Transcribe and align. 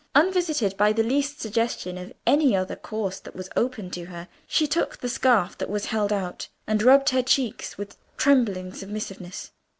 Unvisited 0.15 0.75
by 0.77 0.91
the 0.91 1.03
least 1.03 1.39
suggestion 1.39 1.95
of 1.95 2.11
any 2.25 2.55
other 2.55 2.75
course 2.75 3.19
that 3.19 3.35
was 3.35 3.51
open 3.55 3.91
to 3.91 4.05
her, 4.05 4.27
she 4.47 4.65
took 4.65 4.97
the 4.97 5.07
scarf 5.07 5.55
that 5.59 5.69
was 5.69 5.85
held 5.85 6.11
out, 6.11 6.47
and 6.65 6.81
rubbed 6.81 7.09
her 7.11 7.21
cheeks, 7.21 7.77
with 7.77 7.97
trembling 8.17 8.73
submissiveness. 8.73 9.51